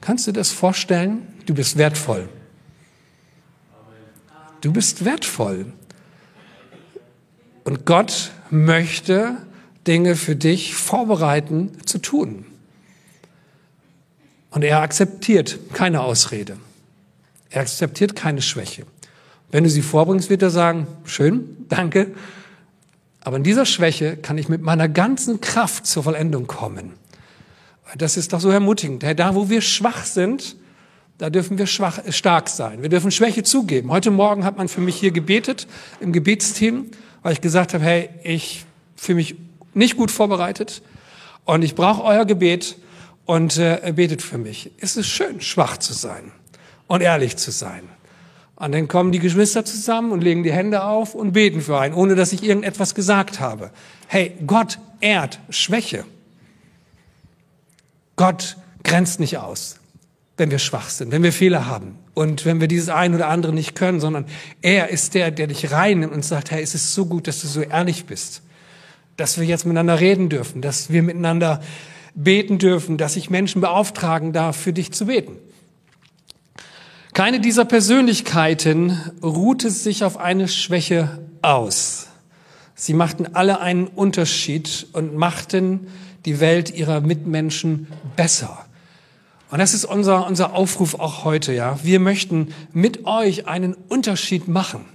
[0.01, 1.27] Kannst du das vorstellen?
[1.45, 2.27] Du bist wertvoll.
[4.61, 5.71] Du bist wertvoll.
[7.63, 9.37] Und Gott möchte
[9.87, 12.45] Dinge für dich vorbereiten zu tun.
[14.49, 16.57] Und er akzeptiert keine Ausrede.
[17.49, 18.85] Er akzeptiert keine Schwäche.
[19.51, 22.13] Wenn du sie vorbringst, wird er sagen, schön, danke,
[23.23, 26.93] aber in dieser Schwäche kann ich mit meiner ganzen Kraft zur Vollendung kommen.
[27.97, 29.03] Das ist doch so ermutigend.
[29.03, 30.55] Da, wo wir schwach sind,
[31.17, 32.81] da dürfen wir schwach, stark sein.
[32.81, 33.91] Wir dürfen Schwäche zugeben.
[33.91, 35.67] Heute Morgen hat man für mich hier gebetet
[35.99, 36.87] im Gebetsteam,
[37.21, 39.35] weil ich gesagt habe, hey, ich fühle mich
[39.73, 40.81] nicht gut vorbereitet
[41.45, 42.77] und ich brauche euer Gebet
[43.25, 44.71] und äh, betet für mich.
[44.79, 46.31] Es ist schön, schwach zu sein
[46.87, 47.83] und ehrlich zu sein.
[48.55, 51.93] Und dann kommen die Geschwister zusammen und legen die Hände auf und beten für einen,
[51.95, 53.71] ohne dass ich irgendetwas gesagt habe.
[54.07, 56.05] Hey, Gott ehrt Schwäche.
[58.21, 59.79] Gott grenzt nicht aus,
[60.37, 63.51] wenn wir schwach sind, wenn wir Fehler haben und wenn wir dieses ein oder andere
[63.51, 64.25] nicht können, sondern
[64.61, 67.47] er ist der, der dich reinnimmt und sagt, hey, es ist so gut, dass du
[67.47, 68.43] so ehrlich bist,
[69.17, 71.63] dass wir jetzt miteinander reden dürfen, dass wir miteinander
[72.13, 75.37] beten dürfen, dass ich Menschen beauftragen darf, für dich zu beten.
[77.13, 82.05] Keine dieser Persönlichkeiten ruhte sich auf eine Schwäche aus.
[82.75, 85.87] Sie machten alle einen Unterschied und machten
[86.25, 88.65] die Welt ihrer Mitmenschen besser.
[89.49, 91.77] Und das ist unser, unser Aufruf auch heute, ja.
[91.83, 94.85] Wir möchten mit euch einen Unterschied machen.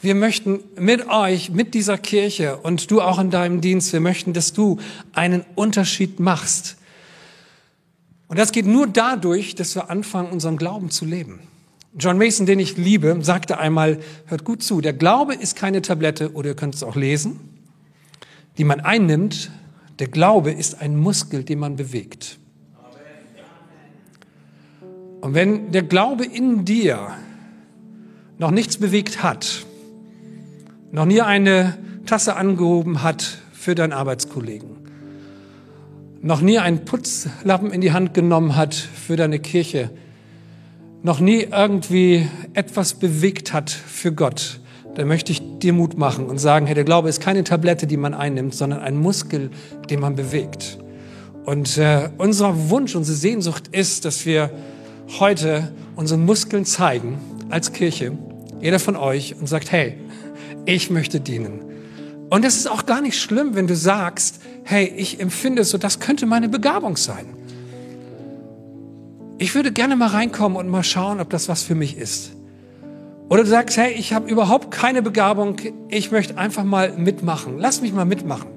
[0.00, 4.32] Wir möchten mit euch, mit dieser Kirche und du auch in deinem Dienst, wir möchten,
[4.32, 4.78] dass du
[5.12, 6.76] einen Unterschied machst.
[8.26, 11.38] Und das geht nur dadurch, dass wir anfangen, unseren Glauben zu leben.
[11.96, 16.32] John Mason, den ich liebe, sagte einmal, hört gut zu, der Glaube ist keine Tablette,
[16.32, 17.38] oder ihr könnt es auch lesen,
[18.58, 19.52] die man einnimmt.
[19.98, 22.38] Der Glaube ist ein Muskel, den man bewegt.
[25.20, 27.12] Und wenn der Glaube in dir
[28.38, 29.64] noch nichts bewegt hat,
[30.90, 34.70] noch nie eine Tasse angehoben hat für deinen Arbeitskollegen,
[36.22, 39.90] noch nie einen Putzlappen in die Hand genommen hat für deine Kirche,
[41.02, 44.60] noch nie irgendwie etwas bewegt hat für Gott,
[44.94, 47.96] dann möchte ich dir Mut machen und sagen, hey, der Glaube ist keine Tablette, die
[47.96, 49.50] man einnimmt, sondern ein Muskel,
[49.88, 50.78] den man bewegt.
[51.44, 54.50] Und äh, unser Wunsch, unsere Sehnsucht ist, dass wir
[55.18, 57.18] heute unsere Muskeln zeigen
[57.50, 58.12] als Kirche,
[58.60, 59.94] jeder von euch, und sagt, hey,
[60.66, 61.60] ich möchte dienen.
[62.30, 66.00] Und es ist auch gar nicht schlimm, wenn du sagst, hey, ich empfinde so, das
[66.00, 67.26] könnte meine Begabung sein.
[69.38, 72.32] Ich würde gerne mal reinkommen und mal schauen, ob das was für mich ist.
[73.32, 75.56] Oder du sagst, hey, ich habe überhaupt keine Begabung,
[75.88, 77.54] ich möchte einfach mal mitmachen.
[77.58, 78.48] Lass mich mal mitmachen.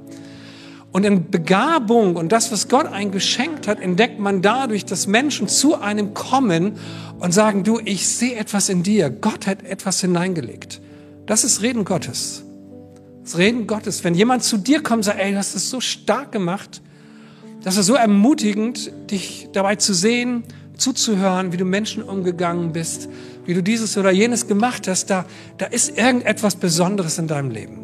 [0.91, 5.47] Und in Begabung und das, was Gott einem geschenkt hat, entdeckt man dadurch, dass Menschen
[5.47, 6.73] zu einem kommen
[7.19, 9.09] und sagen, du, ich sehe etwas in dir.
[9.09, 10.81] Gott hat etwas hineingelegt.
[11.25, 12.43] Das ist Reden Gottes.
[13.23, 14.03] Das Reden Gottes.
[14.03, 16.81] Wenn jemand zu dir kommt und sagt, ey, du hast es so stark gemacht,
[17.63, 20.43] das ist so ermutigend, dich dabei zu sehen,
[20.77, 23.09] zuzuhören, wie du Menschen umgegangen bist,
[23.45, 25.25] wie du dieses oder jenes gemacht hast, da,
[25.57, 27.79] da ist irgendetwas Besonderes in deinem Leben.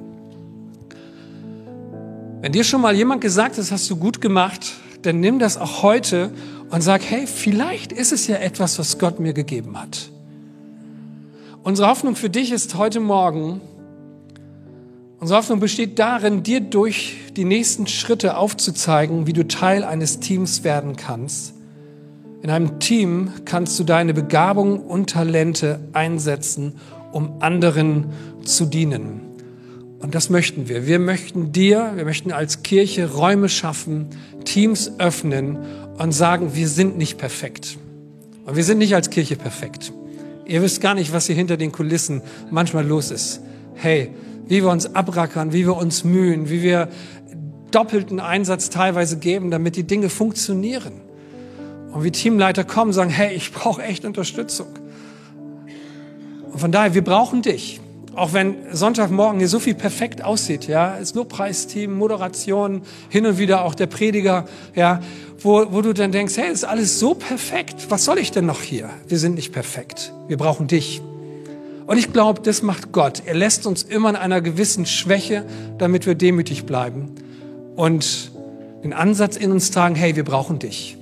[2.42, 4.74] Wenn dir schon mal jemand gesagt hat, das hast du gut gemacht,
[5.04, 6.32] dann nimm das auch heute
[6.70, 10.10] und sag, hey, vielleicht ist es ja etwas, was Gott mir gegeben hat.
[11.64, 13.62] Unsere Hoffnung für dich ist heute Morgen,
[15.22, 20.64] Unsere Hoffnung besteht darin, dir durch die nächsten Schritte aufzuzeigen, wie du Teil eines Teams
[20.64, 21.54] werden kannst.
[22.42, 26.74] In einem Team kannst du deine Begabungen und Talente einsetzen,
[27.12, 28.08] um anderen
[28.44, 29.22] zu dienen.
[30.00, 30.88] Und das möchten wir.
[30.88, 34.08] Wir möchten dir, wir möchten als Kirche Räume schaffen,
[34.44, 35.60] Teams öffnen
[36.00, 37.78] und sagen, wir sind nicht perfekt.
[38.48, 39.94] Und wir sind nicht als Kirche perfekt.
[40.48, 43.42] Ihr wisst gar nicht, was hier hinter den Kulissen manchmal los ist.
[43.76, 44.10] Hey,
[44.48, 46.90] wie wir uns abrackern, wie wir uns mühen, wie wir
[47.70, 51.11] doppelten Einsatz teilweise geben, damit die Dinge funktionieren.
[51.92, 54.68] Und wie Teamleiter kommen sagen, hey, ich brauche echt Unterstützung.
[56.52, 57.82] Und von daher, wir brauchen dich.
[58.14, 63.64] Auch wenn Sonntagmorgen hier so viel perfekt aussieht, ja, das Lobpreisteam, Moderation, hin und wieder
[63.64, 65.00] auch der Prediger, ja,
[65.40, 68.62] wo, wo du dann denkst, hey, ist alles so perfekt, was soll ich denn noch
[68.62, 68.90] hier?
[69.08, 70.14] Wir sind nicht perfekt.
[70.28, 71.02] Wir brauchen dich.
[71.88, 73.24] Und ich glaube, das macht Gott.
[73.26, 75.46] Er lässt uns immer in einer gewissen Schwäche,
[75.78, 77.16] damit wir demütig bleiben
[77.76, 78.32] und
[78.84, 80.98] den Ansatz in uns tragen, hey, wir brauchen dich.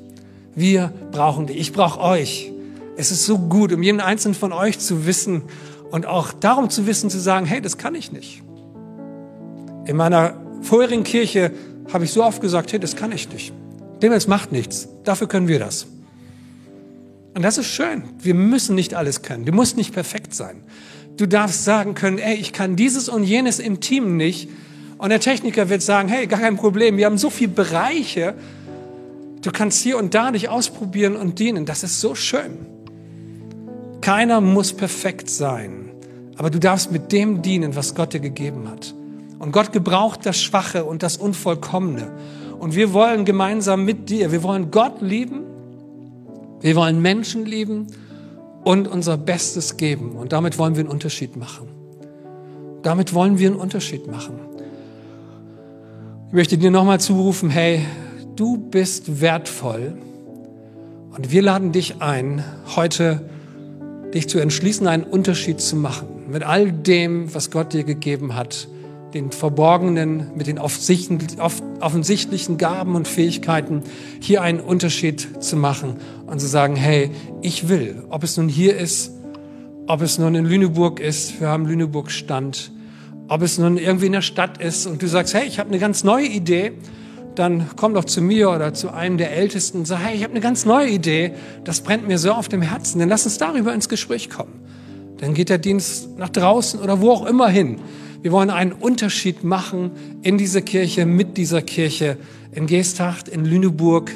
[0.56, 1.58] Wir brauchen dich.
[1.58, 2.52] Ich brauche euch.
[2.98, 5.44] Es ist so gut, um jeden einzelnen von euch zu wissen
[5.92, 8.44] und auch darum zu wissen, zu sagen, hey, das kann ich nicht.
[9.86, 11.52] In meiner vorherigen Kirche
[11.94, 13.54] habe ich so oft gesagt, hey, das kann ich nicht.
[14.02, 14.88] Dem jetzt macht nichts.
[15.04, 15.88] Dafür können wir das.
[17.34, 18.04] Und das ist schön.
[18.20, 19.46] Wir müssen nicht alles können.
[19.46, 20.64] Du musst nicht perfekt sein.
[21.18, 24.50] Du darfst sagen können, ey, ich kann dieses und jenes im Team nicht.
[24.98, 26.98] Und der Techniker wird sagen, hey, gar kein Problem.
[26.98, 28.36] Wir haben so viele Bereiche.
[29.42, 31.66] Du kannst hier und da dich ausprobieren und dienen.
[31.66, 32.66] Das ist so schön.
[34.02, 35.92] Keiner muss perfekt sein.
[36.38, 38.94] Aber du darfst mit dem dienen, was Gott dir gegeben hat.
[39.40, 42.12] Und Gott gebraucht das Schwache und das Unvollkommene.
[42.60, 45.50] Und wir wollen gemeinsam mit dir, wir wollen Gott lieben
[46.62, 47.88] wir wollen Menschen lieben
[48.64, 50.12] und unser Bestes geben.
[50.12, 51.68] Und damit wollen wir einen Unterschied machen.
[52.84, 54.40] Damit wollen wir einen Unterschied machen.
[56.28, 57.86] Ich möchte dir nochmal zurufen, hey,
[58.40, 59.98] du bist wertvoll.
[61.12, 62.44] Und wir laden dich ein,
[62.76, 63.30] heute
[64.14, 66.08] dich zu entschließen, einen Unterschied zu machen.
[66.32, 68.68] Mit all dem, was Gott dir gegeben hat
[69.14, 73.82] den verborgenen, mit den offensichtlichen Gaben und Fähigkeiten
[74.20, 75.96] hier einen Unterschied zu machen
[76.28, 77.10] und zu sagen, hey,
[77.42, 79.12] ich will, ob es nun hier ist,
[79.88, 82.72] ob es nun in Lüneburg ist, wir haben Lüneburg Stand,
[83.28, 85.80] ob es nun irgendwie in der Stadt ist und du sagst, hey, ich habe eine
[85.80, 86.74] ganz neue Idee,
[87.40, 90.32] dann komm doch zu mir oder zu einem der Ältesten und sag, hey, ich habe
[90.32, 91.32] eine ganz neue Idee,
[91.64, 94.60] das brennt mir so auf dem Herzen, dann lass uns darüber ins Gespräch kommen.
[95.20, 97.80] Dann geht der Dienst nach draußen oder wo auch immer hin.
[98.22, 102.18] Wir wollen einen Unterschied machen in dieser Kirche, mit dieser Kirche,
[102.52, 104.12] in Geesthacht, in Lüneburg,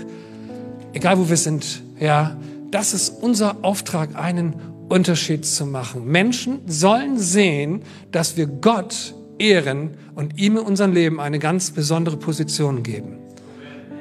[0.92, 1.82] egal wo wir sind.
[2.02, 2.36] Ja,
[2.72, 4.54] das ist unser Auftrag, einen
[4.90, 6.06] Unterschied zu machen.
[6.06, 12.18] Menschen sollen sehen, dass wir Gott ehren und ihm in unserem Leben eine ganz besondere
[12.18, 13.18] Position geben.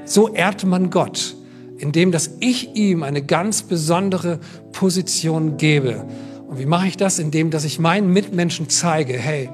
[0.05, 1.37] So ehrt man Gott,
[1.79, 4.41] indem dass ich ihm eine ganz besondere
[4.73, 6.05] Position gebe.
[6.49, 7.19] Und wie mache ich das?
[7.19, 9.49] Indem dass ich meinen Mitmenschen zeige, hey,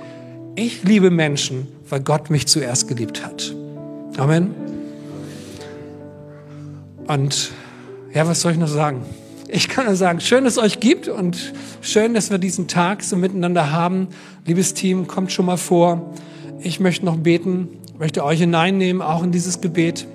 [0.57, 3.55] ich liebe Menschen, weil Gott mich zuerst geliebt hat.
[4.17, 4.55] Amen.
[7.07, 7.53] Und
[8.13, 9.03] ja, was soll ich noch sagen?
[9.51, 13.03] Ich kann nur sagen, schön, dass es euch gibt und schön, dass wir diesen Tag
[13.03, 14.09] so miteinander haben.
[14.45, 16.15] Liebes Team, kommt schon mal vor.
[16.61, 20.07] Ich möchte noch beten, möchte euch hineinnehmen, auch in dieses Gebet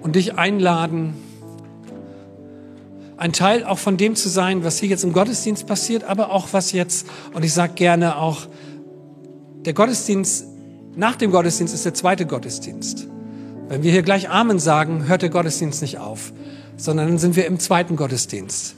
[0.00, 1.14] und dich einladen,
[3.16, 6.48] ein Teil auch von dem zu sein, was hier jetzt im Gottesdienst passiert, aber auch
[6.52, 8.46] was jetzt, und ich sage gerne auch,
[9.66, 10.46] der Gottesdienst,
[10.96, 13.08] nach dem Gottesdienst ist der zweite Gottesdienst.
[13.68, 16.32] Wenn wir hier gleich Amen sagen, hört der Gottesdienst nicht auf,
[16.80, 18.74] sondern dann sind wir im zweiten Gottesdienst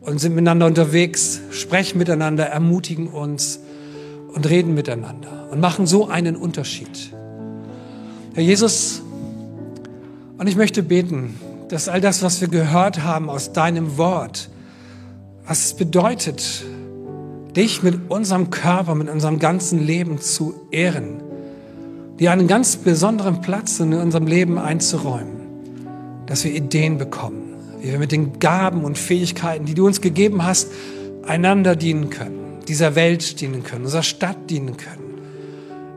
[0.00, 3.60] und sind miteinander unterwegs, sprechen miteinander, ermutigen uns
[4.32, 7.12] und reden miteinander und machen so einen Unterschied.
[8.34, 9.02] Herr Jesus,
[10.38, 14.50] und ich möchte beten, dass all das, was wir gehört haben aus deinem Wort,
[15.46, 16.64] was es bedeutet,
[17.56, 21.22] dich mit unserem Körper, mit unserem ganzen Leben zu ehren,
[22.18, 25.40] dir einen ganz besonderen Platz in unserem Leben einzuräumen,
[26.26, 27.45] dass wir Ideen bekommen,
[27.86, 30.72] wie wir mit den Gaben und Fähigkeiten, die du uns gegeben hast,
[31.24, 35.20] einander dienen können, dieser Welt dienen können, unserer Stadt dienen können,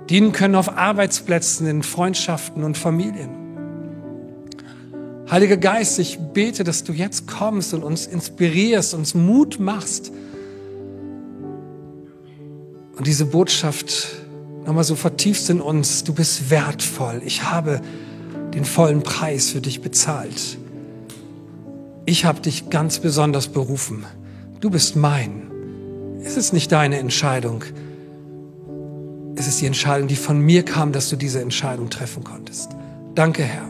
[0.08, 3.32] dienen können auf Arbeitsplätzen, in Freundschaften und Familien.
[5.32, 10.12] Heiliger Geist, ich bete, dass du jetzt kommst und uns inspirierst, uns Mut machst
[12.98, 14.10] und diese Botschaft
[14.64, 16.04] nochmal so vertiefst in uns.
[16.04, 17.24] Du bist wertvoll.
[17.26, 17.82] Ich habe
[18.54, 20.60] den vollen Preis für dich bezahlt.
[22.10, 24.04] Ich habe dich ganz besonders berufen.
[24.62, 25.52] Du bist mein.
[26.24, 27.64] Es ist nicht deine Entscheidung.
[29.36, 32.72] Es ist die Entscheidung, die von mir kam, dass du diese Entscheidung treffen konntest.
[33.14, 33.70] Danke, Herr.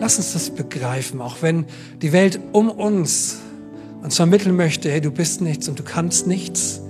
[0.00, 1.64] Lass uns das begreifen, auch wenn
[2.02, 3.38] die Welt um uns
[4.02, 6.80] uns vermitteln möchte, hey, du bist nichts und du kannst nichts.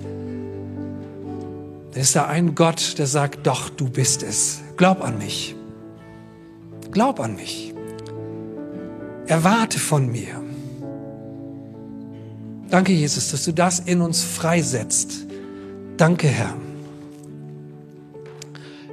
[1.93, 4.63] Dann ist da ein Gott, der sagt, doch, du bist es.
[4.79, 5.55] Glaub an mich.
[6.91, 7.75] Glaub an mich.
[9.27, 10.46] Erwarte von mir.
[12.71, 15.27] Danke, Jesus, dass du das in uns freisetzt.
[15.97, 16.55] Danke, Herr.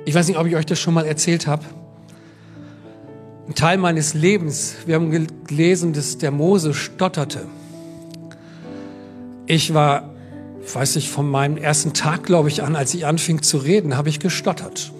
[0.05, 1.63] Ich weiß nicht, ob ich euch das schon mal erzählt habe
[3.47, 7.45] ein Teil meines Lebens, wir haben gelesen, dass der Mose stotterte.
[9.45, 10.13] Ich war,
[10.73, 14.07] weiß ich, von meinem ersten Tag, glaube ich, an, als ich anfing zu reden, habe
[14.07, 14.93] ich gestottert.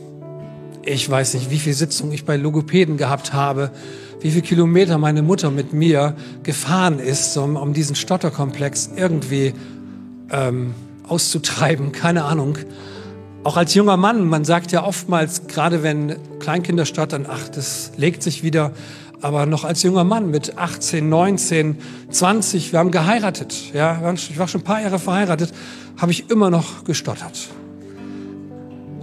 [0.84, 3.72] Ich weiß nicht, wie viele Sitzungen ich bei Logopäden gehabt habe,
[4.24, 9.54] wie viele Kilometer meine Mutter mit mir gefahren ist, um, um diesen Stotterkomplex irgendwie
[10.32, 10.74] ähm,
[11.08, 12.58] auszutreiben, keine Ahnung.
[13.44, 18.24] Auch als junger Mann, man sagt ja oftmals, gerade wenn Kleinkinder stottern, ach, das legt
[18.24, 18.72] sich wieder.
[19.22, 21.78] Aber noch als junger Mann mit 18, 19,
[22.10, 23.74] 20, wir haben geheiratet.
[23.74, 25.54] Ja, ich war schon ein paar Jahre verheiratet,
[25.98, 27.50] habe ich immer noch gestottert.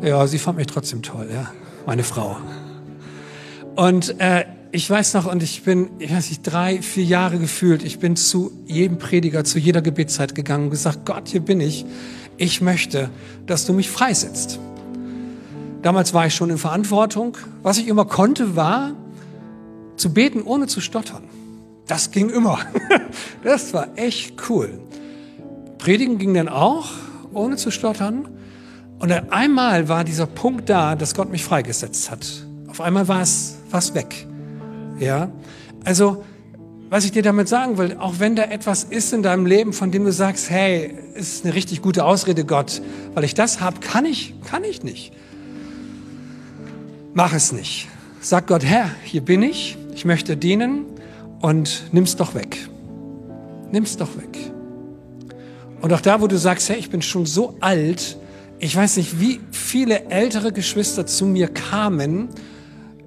[0.03, 1.51] Ja, sie fand mich trotzdem toll, ja,
[1.85, 2.39] meine Frau.
[3.77, 7.83] Und äh, ich weiß noch, und ich bin, ich weiß nicht, drei, vier Jahre gefühlt,
[7.83, 11.85] ich bin zu jedem Prediger, zu jeder Gebetszeit gegangen und gesagt, Gott, hier bin ich
[12.41, 13.11] ich möchte,
[13.45, 14.59] dass du mich freisetzt.
[15.83, 17.37] Damals war ich schon in Verantwortung.
[17.63, 18.93] Was ich immer konnte, war
[19.97, 21.25] zu beten, ohne zu stottern.
[21.87, 22.59] Das ging immer.
[23.45, 24.81] Das war echt cool.
[25.79, 26.91] Predigen ging dann auch,
[27.33, 28.29] ohne zu stottern.
[28.99, 32.27] Und einmal war dieser Punkt da, dass Gott mich freigesetzt hat.
[32.69, 34.27] Auf einmal war es, war es weg.
[35.01, 35.33] Ja.
[35.85, 36.25] Also,
[36.91, 39.91] was ich dir damit sagen will, auch wenn da etwas ist in deinem Leben, von
[39.91, 42.83] dem du sagst, hey, ist eine richtig gute Ausrede, Gott,
[43.15, 45.13] weil ich das habe, kann ich, kann ich nicht.
[47.15, 47.89] Mach es nicht.
[48.21, 50.85] Sag Gott, Herr, hier bin ich, ich möchte dienen
[51.41, 52.59] und nimm's doch weg.
[53.73, 54.53] Nimm's doch weg.
[55.81, 58.19] Und auch da, wo du sagst, hey, ich bin schon so alt,
[58.59, 62.29] ich weiß nicht, wie viele ältere Geschwister zu mir kamen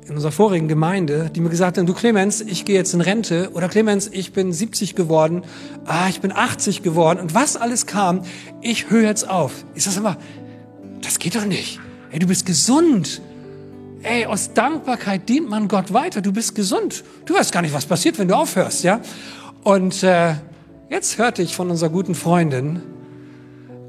[0.08, 3.52] in unserer vorigen Gemeinde, die mir gesagt haben, du Clemens, ich gehe jetzt in Rente
[3.54, 5.44] oder Clemens, ich bin 70 geworden,
[5.86, 8.24] ah, ich bin 80 geworden und was alles kam,
[8.62, 9.66] ich höre jetzt auf.
[9.76, 10.18] Ich sage immer,
[11.02, 11.80] das geht doch nicht.
[12.12, 13.22] Ey, du bist gesund.
[14.04, 16.22] Ey, aus Dankbarkeit dient man Gott weiter.
[16.22, 17.04] Du bist gesund.
[17.26, 19.00] Du weißt gar nicht, was passiert, wenn du aufhörst, ja?
[19.64, 20.36] Und äh,
[20.90, 22.82] jetzt hörte ich von unserer guten Freundin,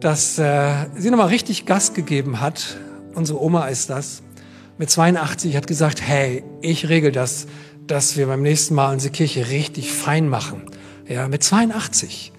[0.00, 2.77] dass äh, sie nochmal richtig Gas gegeben hat.
[3.14, 4.22] Unsere Oma ist das
[4.79, 7.47] mit 82 hat gesagt, hey, ich regel das,
[7.87, 10.63] dass wir beim nächsten Mal unsere Kirche richtig fein machen.
[11.07, 12.33] Ja, mit 82.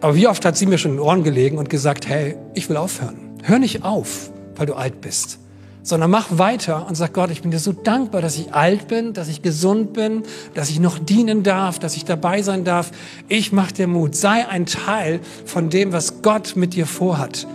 [0.00, 2.68] Aber wie oft hat sie mir schon in den Ohren gelegen und gesagt, hey, ich
[2.68, 3.38] will aufhören.
[3.42, 5.38] Hör nicht auf, weil du alt bist,
[5.82, 9.12] sondern mach weiter und sag Gott, ich bin dir so dankbar, dass ich alt bin,
[9.12, 10.24] dass ich gesund bin,
[10.54, 12.90] dass ich noch dienen darf, dass ich dabei sein darf.
[13.28, 14.16] Ich mach dir Mut.
[14.16, 17.46] Sei ein Teil von dem, was Gott mit dir vorhat.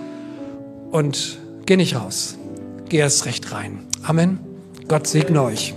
[0.92, 2.38] Und geh nicht raus
[2.92, 3.80] geh erst recht rein.
[4.04, 4.40] Amen.
[4.88, 5.74] Gott segne euch.